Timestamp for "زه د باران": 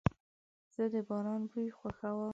0.73-1.41